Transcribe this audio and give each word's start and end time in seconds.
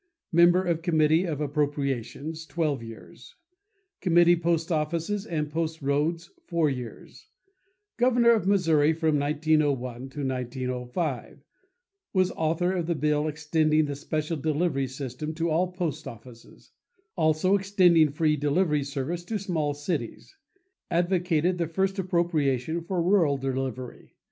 Member 0.31 0.63
of 0.63 0.81
Committee 0.81 1.25
of 1.25 1.39
Appropriations, 1.41 2.47
twelve 2.47 2.81
years; 2.81 3.35
Committee 3.99 4.35
Post 4.35 4.71
Offices 4.71 5.27
and 5.27 5.47
Post 5.51 5.83
Roads, 5.83 6.31
four 6.47 6.71
years; 6.71 7.27
Governor 7.97 8.31
of 8.31 8.47
Missouri 8.47 8.93
from 8.93 9.19
1901 9.19 10.09
to 10.09 10.25
1905; 10.27 11.43
was 12.13 12.31
author 12.31 12.73
of 12.73 12.87
the 12.87 12.95
bill 12.95 13.27
extending 13.27 13.85
the 13.85 13.95
special 13.95 14.37
delivery 14.37 14.87
system 14.87 15.35
to 15.35 15.51
all 15.51 15.71
post 15.71 16.07
offices; 16.07 16.71
also 17.15 17.53
extending 17.55 18.09
free 18.09 18.35
delivery 18.35 18.83
service 18.83 19.23
to 19.25 19.37
small 19.37 19.75
cities; 19.75 20.35
advocated 20.89 21.59
the 21.59 21.67
first 21.67 21.99
appropriation 21.99 22.81
for 22.81 23.03
rural 23.03 23.37
delivery. 23.37 24.15